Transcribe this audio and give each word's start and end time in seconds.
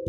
To 0.00 0.08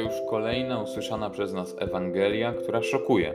już 0.00 0.12
kolejna 0.30 0.82
usłyszana 0.82 1.30
przez 1.30 1.52
nas 1.52 1.76
Ewangelia, 1.78 2.52
która 2.52 2.82
szokuje. 2.82 3.34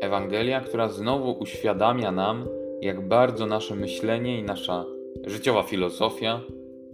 Ewangelia, 0.00 0.60
która 0.60 0.88
znowu 0.88 1.32
uświadamia 1.32 2.12
nam, 2.12 2.48
jak 2.80 3.08
bardzo 3.08 3.46
nasze 3.46 3.74
myślenie 3.74 4.38
i 4.38 4.42
nasza 4.42 4.86
życiowa 5.26 5.62
filozofia 5.62 6.40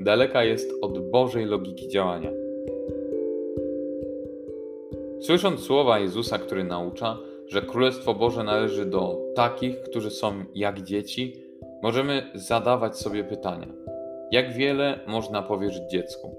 daleka 0.01 0.45
jest 0.45 0.73
od 0.82 1.11
Bożej 1.11 1.46
logiki 1.46 1.89
działania. 1.89 2.31
Słysząc 5.21 5.61
słowa 5.61 5.99
Jezusa, 5.99 6.39
który 6.39 6.64
naucza, 6.64 7.18
że 7.46 7.63
Królestwo 7.63 8.14
Boże 8.14 8.45
należy 8.45 8.86
do 8.86 9.18
takich, 9.35 9.81
którzy 9.82 10.11
są 10.11 10.45
jak 10.54 10.82
dzieci, 10.82 11.36
możemy 11.82 12.31
zadawać 12.35 12.99
sobie 12.99 13.25
pytania 13.25 13.90
jak 14.31 14.53
wiele 14.53 14.99
można 15.07 15.43
powierzyć 15.43 15.82
dziecku? 15.90 16.35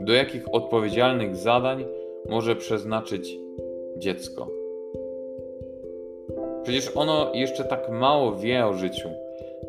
Do 0.00 0.12
jakich 0.12 0.54
odpowiedzialnych 0.54 1.36
zadań 1.36 1.84
może 2.28 2.56
przeznaczyć 2.56 3.38
dziecko? 3.98 4.48
Przecież 6.62 6.96
ono 6.96 7.34
jeszcze 7.34 7.64
tak 7.64 7.90
mało 7.90 8.36
wie 8.36 8.66
o 8.66 8.72
życiu. 8.72 9.08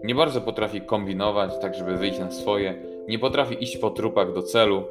Nie 0.08 0.16
bardzo 0.16 0.42
potrafi 0.42 0.82
kombinować, 0.82 1.52
tak 1.62 1.76
żeby 1.76 1.98
wyjść 1.98 2.20
na 2.20 2.32
swoje, 2.32 2.76
nie 3.08 3.20
potrafi 3.20 3.64
iść 3.64 3.78
po 3.78 3.90
trupach 3.90 4.34
do 4.34 4.44
celu. 4.44 4.84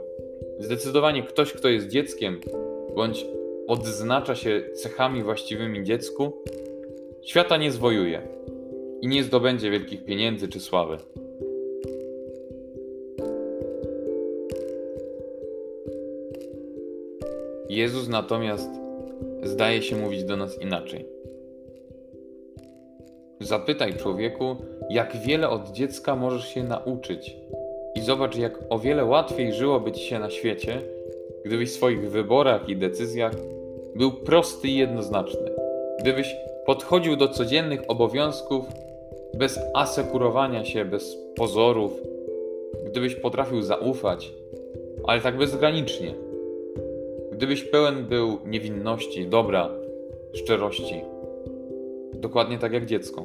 Zdecydowanie 0.58 1.22
ktoś, 1.22 1.52
kto 1.52 1.68
jest 1.68 1.88
dzieckiem, 1.88 2.40
bądź 2.96 3.26
odznacza 3.66 4.34
się 4.34 4.62
cechami 4.74 5.22
właściwymi 5.22 5.84
dziecku, 5.84 6.32
świata 7.22 7.56
nie 7.56 7.72
zwojuje 7.72 8.22
i 9.00 9.08
nie 9.08 9.24
zdobędzie 9.24 9.70
wielkich 9.70 10.04
pieniędzy 10.04 10.48
czy 10.48 10.60
sławy. 10.60 10.98
Jezus 17.68 18.08
natomiast 18.08 18.70
zdaje 19.42 19.82
się 19.82 19.96
mówić 19.96 20.24
do 20.24 20.36
nas 20.36 20.62
inaczej. 20.62 21.15
Zapytaj 23.40 23.94
człowieku, 23.94 24.56
jak 24.90 25.16
wiele 25.16 25.48
od 25.48 25.70
dziecka 25.70 26.16
możesz 26.16 26.48
się 26.48 26.62
nauczyć, 26.62 27.36
i 27.94 28.00
zobacz, 28.00 28.36
jak 28.36 28.58
o 28.68 28.78
wiele 28.78 29.04
łatwiej 29.04 29.52
żyłoby 29.52 29.92
ci 29.92 30.04
się 30.04 30.18
na 30.18 30.30
świecie, 30.30 30.82
gdybyś 31.44 31.70
w 31.70 31.74
swoich 31.74 32.10
wyborach 32.10 32.68
i 32.68 32.76
decyzjach 32.76 33.32
był 33.94 34.12
prosty 34.12 34.68
i 34.68 34.76
jednoznaczny. 34.76 35.50
Gdybyś 36.00 36.36
podchodził 36.66 37.16
do 37.16 37.28
codziennych 37.28 37.80
obowiązków 37.88 38.64
bez 39.34 39.60
asekurowania 39.74 40.64
się, 40.64 40.84
bez 40.84 41.16
pozorów, 41.36 42.00
gdybyś 42.86 43.14
potrafił 43.14 43.62
zaufać, 43.62 44.32
ale 45.06 45.20
tak 45.20 45.36
bezgranicznie 45.36 46.14
Gdybyś 47.36 47.64
pełen 47.64 48.04
był 48.04 48.38
niewinności, 48.46 49.26
dobra, 49.26 49.70
szczerości, 50.34 51.00
dokładnie 52.20 52.58
tak 52.58 52.72
jak 52.72 52.86
dziecko. 52.86 53.24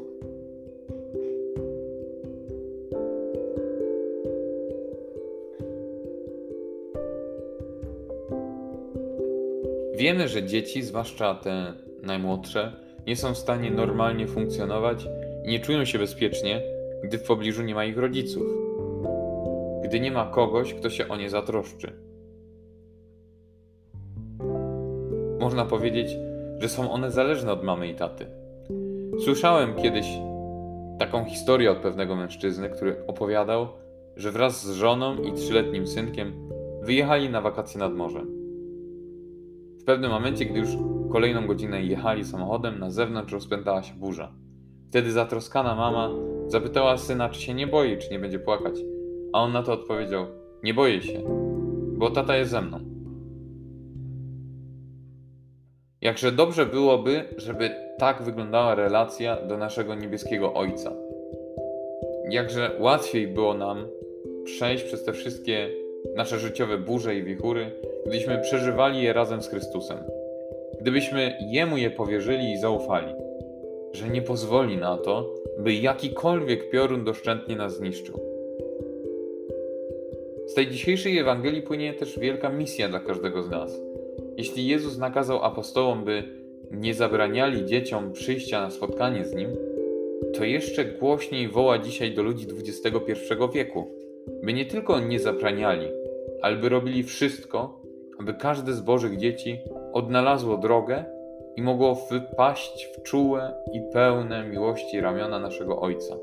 Wiemy, 9.96 10.28
że 10.28 10.44
dzieci, 10.44 10.84
zwłaszcza 10.84 11.36
te 11.36 11.74
najmłodsze, 12.04 12.72
nie 13.08 13.16
są 13.16 13.34
w 13.34 13.38
stanie 13.38 13.72
normalnie 13.72 14.28
funkcjonować 14.28 15.08
i 15.46 15.50
nie 15.50 15.60
czują 15.60 15.86
się 15.86 16.00
bezpiecznie, 16.00 16.62
gdy 17.04 17.18
w 17.18 17.24
pobliżu 17.24 17.64
nie 17.64 17.76
ma 17.76 17.86
ich 17.86 17.98
rodziców, 17.98 18.44
gdy 19.84 20.00
nie 20.00 20.12
ma 20.12 20.26
kogoś, 20.26 20.74
kto 20.74 20.90
się 20.90 21.08
o 21.08 21.18
nie 21.18 21.30
zatroszczy. 21.30 21.94
Można 25.40 25.66
powiedzieć, 25.66 26.18
że 26.60 26.70
są 26.70 26.92
one 26.92 27.12
zależne 27.12 27.52
od 27.52 27.64
mamy 27.64 27.88
i 27.88 27.96
taty. 27.96 28.41
Słyszałem 29.20 29.76
kiedyś 29.76 30.08
taką 31.00 31.26
historię 31.26 31.72
od 31.72 31.78
pewnego 31.78 32.16
mężczyzny, 32.16 32.70
który 32.70 33.08
opowiadał, 33.08 33.68
że 34.16 34.32
wraz 34.32 34.66
z 34.66 34.72
żoną 34.72 35.22
i 35.22 35.34
trzyletnim 35.34 35.88
synkiem 35.88 36.34
wyjechali 36.82 37.30
na 37.30 37.42
wakacje 37.42 37.80
nad 37.80 37.94
morzem. 37.94 38.28
W 39.82 39.84
pewnym 39.84 40.12
momencie, 40.12 40.46
gdy 40.46 40.60
już 40.60 40.70
kolejną 41.12 41.48
godzinę 41.48 41.84
jechali 41.84 42.26
samochodem, 42.26 42.80
na 42.80 42.92
zewnątrz 42.92 43.34
rozpętała 43.34 43.84
się 43.84 43.94
burza. 43.94 44.32
Wtedy 44.90 45.12
zatroskana 45.12 45.76
mama 45.76 46.10
zapytała 46.48 46.98
syna, 46.98 47.30
czy 47.30 47.42
się 47.42 47.54
nie 47.54 47.68
boi, 47.68 47.98
czy 47.98 48.12
nie 48.12 48.20
będzie 48.20 48.40
płakać. 48.40 48.76
A 49.34 49.42
on 49.42 49.52
na 49.52 49.64
to 49.64 49.74
odpowiedział: 49.74 50.26
Nie 50.64 50.74
boję 50.74 51.02
się, 51.02 51.22
bo 51.98 52.10
tata 52.12 52.38
jest 52.38 52.52
ze 52.52 52.62
mną. 52.62 52.91
Jakże 56.02 56.32
dobrze 56.32 56.66
byłoby, 56.66 57.24
żeby 57.38 57.70
tak 57.98 58.22
wyglądała 58.22 58.76
relacja 58.76 59.36
do 59.36 59.58
naszego 59.58 59.96
niebieskiego 59.96 60.54
Ojca. 60.54 60.94
Jakże 62.30 62.72
łatwiej 62.80 63.28
było 63.28 63.54
nam 63.54 63.88
przejść 64.44 64.84
przez 64.84 65.04
te 65.04 65.14
wszystkie 65.14 65.70
nasze 66.16 66.40
życiowe 66.40 66.78
burze 66.78 67.16
i 67.16 67.24
wichury, 67.24 67.72
gdybyśmy 68.06 68.40
przeżywali 68.40 69.04
je 69.04 69.14
razem 69.14 69.42
z 69.42 69.50
Chrystusem. 69.50 69.98
Gdybyśmy 70.82 71.38
Jemu 71.42 71.78
je 71.78 71.92
powierzyli 71.92 72.52
i 72.52 72.58
zaufali, 72.58 73.14
że 73.94 74.10
nie 74.10 74.22
pozwoli 74.22 74.78
na 74.78 74.98
to, 74.98 75.36
by 75.58 75.74
jakikolwiek 75.74 76.70
piorun 76.70 77.04
doszczętnie 77.04 77.56
nas 77.56 77.78
zniszczył. 77.78 78.20
Z 80.46 80.54
tej 80.54 80.68
dzisiejszej 80.68 81.18
Ewangelii 81.18 81.62
płynie 81.62 81.94
też 81.94 82.20
wielka 82.20 82.50
misja 82.50 82.90
dla 82.90 83.00
każdego 83.00 83.44
z 83.44 83.50
nas– 83.50 83.82
jeśli 84.42 84.68
Jezus 84.68 84.98
nakazał 84.98 85.44
apostołom, 85.44 86.06
by 86.06 86.24
nie 86.72 86.94
zabraniali 86.94 87.66
dzieciom 87.66 88.12
przyjścia 88.14 88.62
na 88.62 88.70
spotkanie 88.70 89.26
z 89.26 89.36
Nim, 89.36 89.50
to 90.34 90.44
jeszcze 90.44 90.86
głośniej 90.86 91.48
woła 91.48 91.78
dzisiaj 91.78 92.14
do 92.14 92.24
ludzi 92.24 92.48
XXI 92.60 93.14
wieku, 93.54 93.92
by 94.44 94.54
nie 94.54 94.66
tylko 94.66 95.00
nie 95.00 95.20
zabraniali, 95.20 95.88
ale 96.42 96.56
by 96.56 96.70
robili 96.70 97.04
wszystko, 97.04 97.82
aby 98.20 98.34
każde 98.34 98.74
z 98.74 98.82
Bożych 98.82 99.18
dzieci 99.18 99.60
odnalazło 99.94 100.58
drogę 100.58 101.06
i 101.56 101.62
mogło 101.62 101.96
wypaść 102.12 102.88
w 102.94 103.04
czułe 103.04 103.54
i 103.74 103.82
pełne 103.94 104.48
miłości 104.50 105.02
ramiona 105.02 105.40
naszego 105.40 105.82
Ojca. 105.82 106.18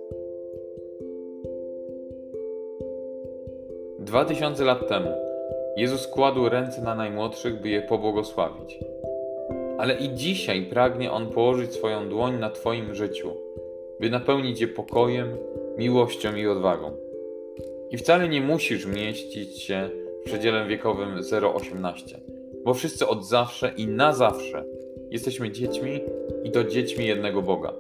Dwa 3.99 4.25
tysiące 4.25 4.65
lat 4.65 4.89
temu 4.89 5.28
Jezus 5.79 6.07
kładł 6.07 6.49
ręce 6.49 6.83
na 6.83 6.95
najmłodszych, 6.95 7.61
by 7.61 7.69
je 7.69 7.83
pobłogosławić. 7.83 8.79
Ale 9.79 9.95
i 9.95 10.15
dzisiaj 10.15 10.63
pragnie 10.63 11.13
On 11.13 11.27
położyć 11.27 11.73
swoją 11.73 12.09
dłoń 12.09 12.39
na 12.39 12.51
Twoim 12.51 12.95
życiu, 12.95 13.33
by 14.01 14.11
napełnić 14.11 14.61
je 14.61 14.69
pokojem, 14.69 15.37
miłością 15.77 16.37
i 16.37 16.47
odwagą. 16.47 16.91
I 17.91 17.99
wcale 17.99 18.29
nie 18.29 18.41
musisz 18.41 18.87
mieścić 18.87 19.63
się 19.63 19.91
w 20.23 20.25
przedziale 20.25 20.67
wiekowym 20.67 21.17
0,18, 21.17 22.17
bo 22.65 22.75
wszyscy 22.75 23.09
od 23.09 23.27
zawsze 23.27 23.73
i 23.77 23.87
na 23.87 24.13
zawsze 24.13 24.65
jesteśmy 25.11 25.51
dziećmi 25.51 26.01
i 26.45 26.51
to 26.51 26.65
dziećmi 26.65 27.07
jednego 27.07 27.43
Boga. 27.43 27.73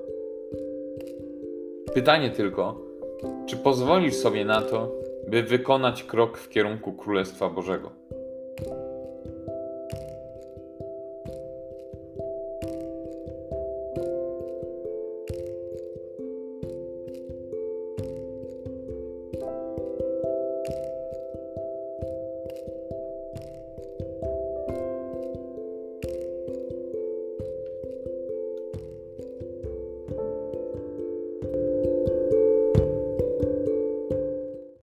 Pytanie 1.94 2.30
tylko, 2.30 2.80
czy 3.46 3.56
pozwolisz 3.56 4.14
sobie 4.14 4.44
na 4.44 4.62
to, 4.62 5.07
by 5.30 5.42
wykonać 5.42 6.02
krok 6.02 6.38
w 6.38 6.48
kierunku 6.48 6.92
Królestwa 6.92 7.48
Bożego. 7.48 7.90